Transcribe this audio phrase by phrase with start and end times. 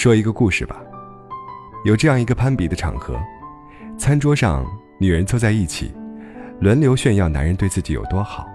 [0.00, 0.82] 说一个故事吧。
[1.84, 3.20] 有这样一个攀比的场合，
[3.98, 4.64] 餐桌上
[4.98, 5.92] 女人坐在一起，
[6.58, 8.48] 轮流炫耀男人对自己有多好。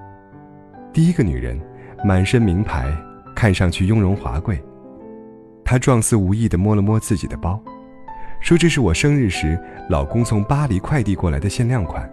[0.92, 1.56] 第一个女人
[2.04, 2.92] 满身名牌，
[3.36, 4.60] 看上去雍容华贵。
[5.64, 7.62] 她状似无意地摸了摸自己的包，
[8.42, 9.56] 说：“这是我生日时
[9.88, 12.12] 老公从巴黎快递过来的限量款，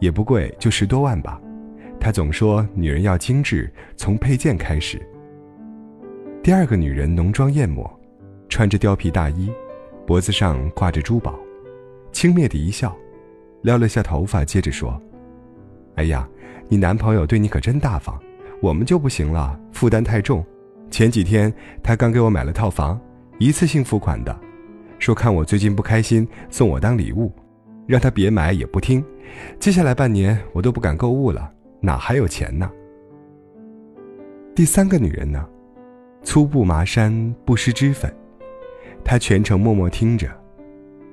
[0.00, 1.40] 也不贵，就十多万吧。”
[1.98, 5.00] 她总说女人要精致，从配件开始。
[6.42, 7.97] 第二个女人浓妆艳抹，
[8.48, 9.50] 穿着貂皮大衣，
[10.06, 11.38] 脖子上挂着珠宝，
[12.12, 12.96] 轻蔑的一笑，
[13.62, 15.00] 撩了下头发，接着说
[15.96, 16.28] ：“哎呀，
[16.68, 18.18] 你男朋友对你可真大方，
[18.60, 20.44] 我们就不行了，负担太重。
[20.90, 22.98] 前几天他刚给我买了套房，
[23.38, 24.36] 一次性付款的，
[24.98, 27.30] 说看我最近不开心，送我当礼物，
[27.86, 29.04] 让他别买也不听。
[29.60, 32.70] 接下来半年我都不敢购物了，哪还有钱呢？”
[34.56, 35.46] 第三个女人呢？
[36.24, 38.12] 粗布麻衫，不施脂粉。
[39.10, 40.28] 他全程默默听着，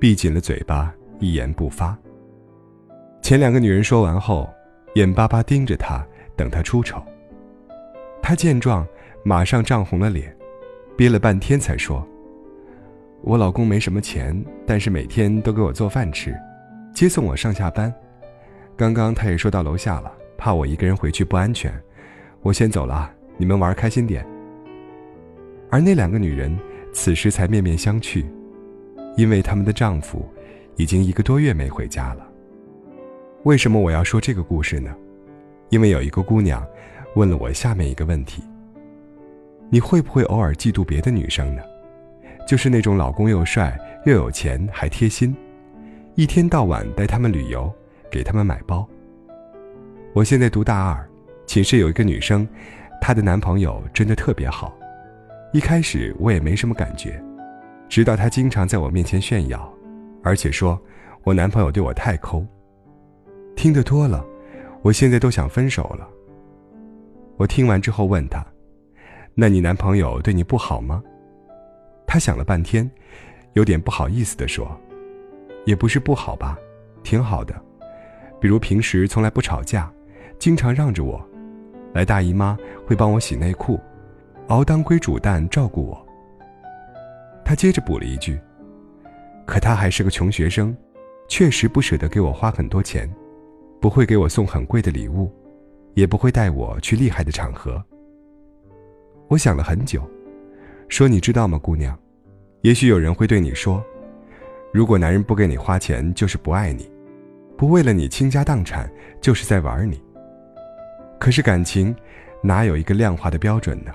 [0.02, 1.98] 闭紧了嘴巴，一言不发。
[3.22, 4.50] 前两个女人说完后，
[4.96, 7.02] 眼巴巴盯着他，等他出丑。
[8.22, 8.86] 他见状，
[9.24, 10.36] 马上涨红了脸，
[10.98, 12.06] 憋了半天才说
[13.24, 16.36] ：“我老公没什么钱，但是每天都给我做饭吃，
[16.94, 17.94] 接送我上下班。
[18.76, 21.74] 刚刚他也说到楼下了，怕我一个人回去不安全，
[22.42, 24.28] 我先走了，你们玩开心点。”
[25.72, 26.54] 而那两个女人
[26.96, 28.26] 此时才面面相觑，
[29.18, 30.26] 因为他们的丈夫
[30.78, 32.26] 已经一个多月没回家了。
[33.44, 34.96] 为什么我要说这个故事呢？
[35.70, 36.66] 因为有一个姑娘
[37.16, 38.42] 问了我下面一个问题：
[39.70, 41.62] 你会不会偶尔嫉妒别的女生呢？
[42.48, 45.36] 就是那种老公又帅又有钱还贴心，
[46.16, 47.72] 一天到晚带他们旅游，
[48.10, 48.88] 给他们买包。
[50.14, 51.06] 我现在读大二，
[51.46, 52.48] 寝室有一个女生，
[53.02, 54.74] 她的男朋友真的特别好。
[55.56, 57.18] 一开始我也没什么感觉，
[57.88, 59.74] 直到他经常在我面前炫耀，
[60.22, 60.78] 而且说
[61.24, 62.46] 我男朋友对我太抠。
[63.56, 64.22] 听得多了，
[64.82, 66.06] 我现在都想分手了。
[67.38, 68.46] 我听完之后问他
[69.34, 71.02] ：“那你男朋友对你不好吗？”
[72.06, 72.92] 他想了半天，
[73.54, 74.70] 有点不好意思地说
[75.64, 76.60] ：“也不是不好吧，
[77.02, 77.56] 挺好的。
[78.42, 79.90] 比如平时从来不吵架，
[80.38, 81.26] 经常让着我，
[81.94, 83.80] 来大姨妈会帮我洗内裤。”
[84.48, 86.06] 熬当归煮蛋照顾我。
[87.44, 88.40] 他接着补了一句
[89.46, 90.76] ：“可他还是个穷学生，
[91.28, 93.10] 确实不舍得给我花很多钱，
[93.80, 95.32] 不会给我送很贵的礼物，
[95.94, 97.84] 也不会带我去厉害的场合。”
[99.30, 100.08] 我想了很久，
[100.90, 101.98] 说：“你知道吗，姑娘？
[102.62, 103.84] 也许有人会对你说，
[104.72, 106.90] 如果男人不给你花钱，就是不爱你，
[107.58, 110.00] 不为了你倾家荡产，就是在玩你。
[111.20, 111.96] 可是感情，
[112.44, 113.92] 哪有一个量化的标准呢？”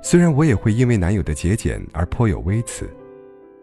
[0.00, 2.88] 虽然我也会因为男友的节俭而颇有微词，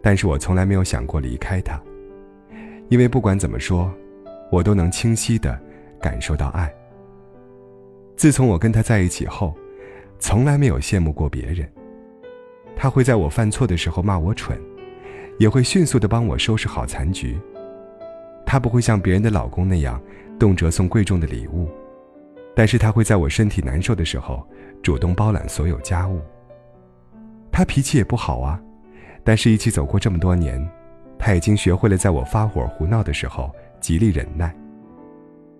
[0.02, 1.80] 但是我从来没有想过离开他，
[2.88, 3.92] 因为不管怎么说，
[4.50, 5.58] 我都能清晰的
[6.00, 6.72] 感受到爱。
[8.16, 9.54] 自从我跟他在一起后，
[10.18, 11.68] 从来没有羡慕过别人。
[12.76, 14.60] 他会在我犯错的时候骂我蠢，
[15.38, 17.38] 也会迅速的帮我收拾好残局。
[18.44, 20.00] 他不会像别人的老公那样
[20.38, 21.68] 动辄送贵重的礼物，
[22.56, 24.44] 但是他会在我身体难受的时候。
[24.82, 26.20] 主动包揽所有家务。
[27.50, 28.62] 他脾气也不好啊，
[29.24, 30.64] 但是一起走过这么多年，
[31.18, 33.50] 他已经学会了在我发火胡闹的时候
[33.80, 34.54] 极力忍耐。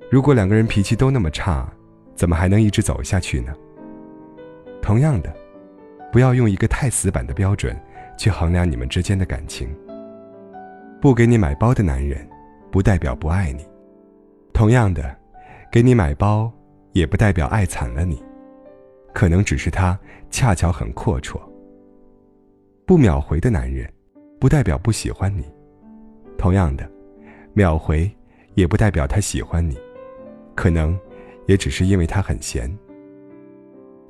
[0.08, 1.68] 如果两个人脾气都那么差，
[2.14, 3.52] 怎么还能一直走下去呢？
[4.80, 5.34] 同样的，
[6.12, 7.76] 不要用一个太死板的标准
[8.16, 9.68] 去衡量你们之间的感情。
[11.00, 12.24] 不给你买包的男人，
[12.70, 13.64] 不代表不爱你；
[14.52, 15.16] 同样的，
[15.72, 16.52] 给你买包，
[16.96, 18.22] 也不代表爱惨了你。
[19.12, 19.98] 可能只是他
[20.30, 21.38] 恰巧很阔绰。
[22.86, 23.90] 不秒回的男人，
[24.40, 25.42] 不代表不喜欢你；
[26.38, 26.90] 同样的，
[27.52, 28.10] 秒回
[28.54, 29.76] 也不代表他喜欢你，
[30.54, 30.98] 可能
[31.46, 32.70] 也只是因为他很闲。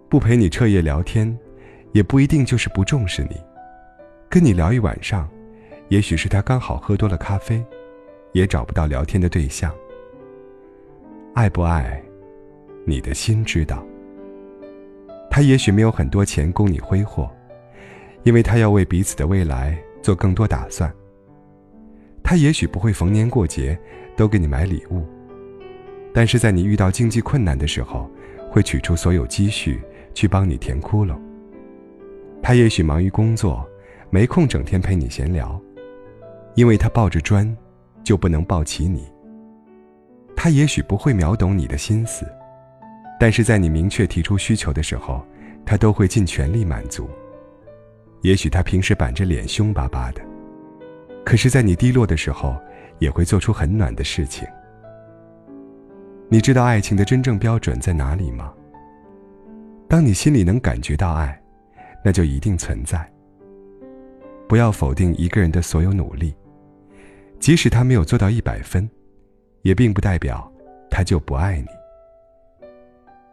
[0.08, 1.36] 不陪你彻夜聊天，
[1.92, 3.36] 也不一定就是不重视你。
[4.28, 5.28] 跟你聊一晚上，
[5.88, 7.64] 也许是他刚好喝多了咖啡，
[8.32, 9.74] 也找不到聊天的对象。
[11.34, 12.02] 爱不爱，
[12.86, 13.84] 你的心知道。
[15.28, 17.30] 他也许没有很多钱供你挥霍，
[18.22, 20.90] 因为他要为彼此的未来做更多打算。
[22.22, 23.78] 他也许不会逢年过节
[24.16, 25.04] 都给你买礼物，
[26.14, 28.10] 但是在你遇到经济困难的时候，
[28.50, 29.80] 会取出所有积蓄
[30.14, 31.18] 去帮你填窟窿。
[32.42, 33.68] 他也许忙于工作，
[34.08, 35.60] 没空整天陪你闲聊，
[36.54, 37.54] 因为他抱着砖，
[38.02, 39.06] 就不能抱起你。
[40.34, 42.24] 他也许不会秒懂你的心思。
[43.18, 45.24] 但是在你明确提出需求的时候，
[45.64, 47.08] 他都会尽全力满足。
[48.22, 50.20] 也许他平时板着脸凶巴巴的，
[51.24, 52.56] 可是，在你低落的时候，
[52.98, 54.46] 也会做出很暖的事情。
[56.28, 58.52] 你知道爱情的真正标准在哪里吗？
[59.88, 61.40] 当你心里能感觉到爱，
[62.04, 63.08] 那就一定存在。
[64.48, 66.34] 不要否定一个人的所有努力，
[67.38, 68.88] 即使他没有做到一百分，
[69.62, 70.52] 也并不代表
[70.90, 71.66] 他就不爱你。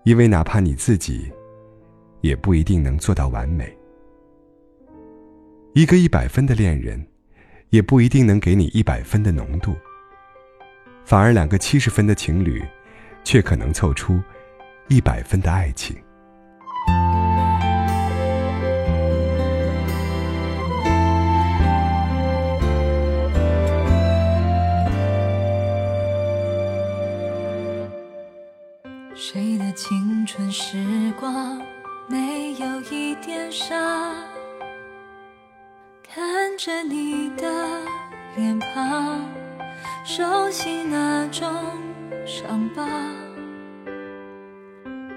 [0.03, 1.31] 因为哪怕你自己，
[2.21, 3.75] 也不一定能做到完美。
[5.73, 7.05] 一个一百分的恋人，
[7.69, 9.73] 也不一定能给你一百分的浓度。
[11.05, 12.63] 反而两个七十分的情侣，
[13.23, 14.21] 却可能凑出
[14.87, 15.95] 一百分的爱情。
[30.53, 30.77] 时
[31.19, 31.59] 光
[32.07, 34.13] 没有一点伤？
[36.07, 37.49] 看着你的
[38.35, 39.19] 脸庞，
[40.05, 41.51] 熟悉那种
[42.23, 42.87] 伤疤，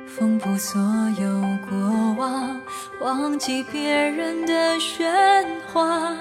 [0.07, 0.81] 缝补所
[1.21, 1.29] 有
[1.69, 2.59] 过往，
[3.03, 6.17] 忘记别人的喧哗。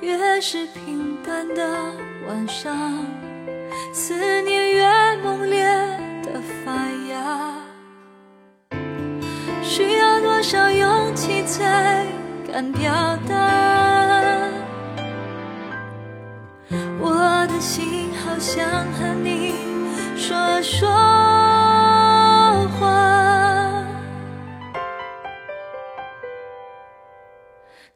[0.00, 1.92] 越是平淡的
[2.26, 3.04] 晚上，
[3.92, 4.69] 思念
[11.50, 12.06] 才
[12.46, 12.92] 敢表
[13.28, 13.34] 达？
[17.00, 19.54] 我的心好想和你
[20.16, 20.88] 说说
[22.78, 23.84] 话，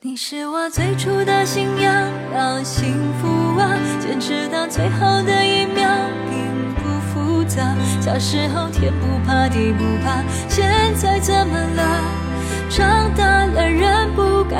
[0.00, 2.92] 你是我最初的信仰，要幸
[3.22, 3.70] 福啊，
[4.00, 5.88] 坚持到最后的一秒，
[6.28, 7.62] 并不复杂。
[8.00, 12.00] 小时候天不怕地不怕，现在怎么了？
[12.70, 13.13] 长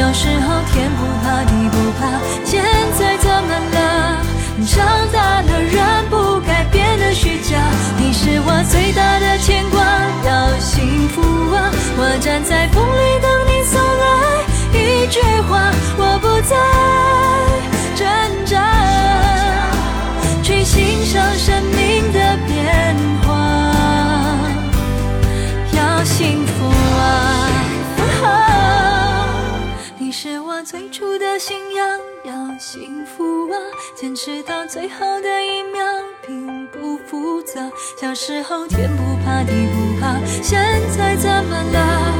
[0.00, 2.08] 小时候天不怕地不怕，
[2.42, 2.64] 现
[2.98, 4.16] 在怎么了？
[4.66, 7.58] 长大了人不该变得虚假，
[7.98, 9.84] 你是我最大的牵挂，
[10.24, 11.20] 要幸福
[11.54, 12.66] 啊，我站在
[32.60, 33.56] 幸福啊！
[33.96, 35.82] 坚持到最后的一秒，
[36.26, 37.54] 并不复杂。
[37.98, 40.60] 小时候天不怕地不怕，现
[40.94, 42.12] 在怎么了？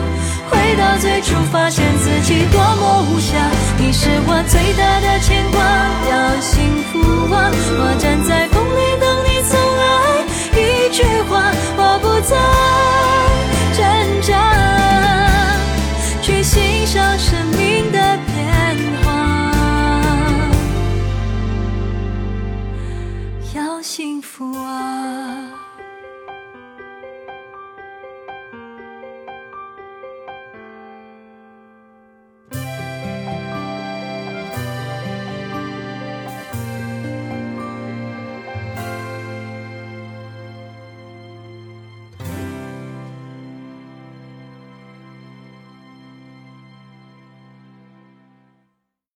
[0.49, 3.37] 回到最初，发现自己多么无暇。
[3.77, 5.61] 你是我最大的牵挂，
[6.09, 7.53] 要幸福啊！
[7.77, 10.25] 我站在风里等你送来
[10.57, 12.35] 一句话，我不在